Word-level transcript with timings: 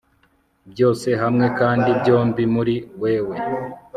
byose 0.71 1.09
hamwe, 1.21 1.45
kandi 1.59 1.89
byombi 1.99 2.43
muri 2.55 2.75
wewe 3.01 3.35